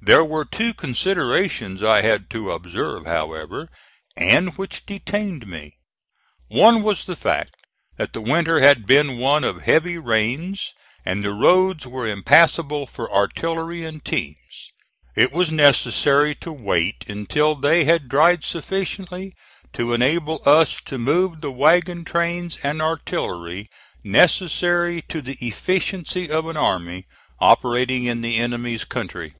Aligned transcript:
There 0.00 0.24
were 0.24 0.44
two 0.44 0.74
considerations 0.74 1.82
I 1.82 2.00
had 2.02 2.30
to 2.30 2.52
observe, 2.52 3.04
however, 3.04 3.68
and 4.16 4.56
which 4.56 4.86
detained 4.86 5.46
me. 5.48 5.74
One 6.46 6.82
was 6.84 7.04
the 7.04 7.16
fact 7.16 7.56
that 7.98 8.12
the 8.12 8.20
winter 8.20 8.60
had 8.60 8.86
been 8.86 9.18
one 9.18 9.42
of 9.42 9.62
heavy 9.62 9.98
rains, 9.98 10.72
and 11.04 11.22
the 11.22 11.32
roads 11.34 11.84
were 11.84 12.06
impassable 12.06 12.86
for 12.86 13.12
artillery 13.12 13.84
and 13.84 14.02
teams. 14.02 14.72
It 15.16 15.32
was 15.32 15.50
necessary 15.50 16.34
to 16.36 16.52
wait 16.52 17.04
until 17.10 17.56
they 17.56 17.84
had 17.84 18.08
dried 18.08 18.44
sufficiently 18.44 19.34
to 19.72 19.92
enable 19.92 20.40
us 20.46 20.80
to 20.86 20.96
move 20.96 21.40
the 21.40 21.52
wagon 21.52 22.04
trains 22.04 22.58
and 22.62 22.80
artillery 22.80 23.66
necessary 24.04 25.02
to 25.08 25.20
the 25.20 25.36
efficiency 25.46 26.30
of 26.30 26.46
an 26.46 26.56
army 26.56 27.04
operating 27.40 28.04
in 28.04 28.20
the 28.22 28.36
enemy's 28.38 28.84
country. 28.84 29.34